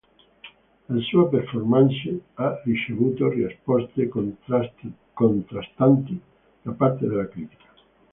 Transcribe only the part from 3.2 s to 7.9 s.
risposte contrastanti da parte della critica.